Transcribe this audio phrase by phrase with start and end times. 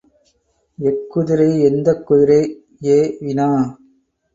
[0.79, 2.41] எக்குதிரை எந்தக் குதிரை
[2.89, 3.49] எ வினா.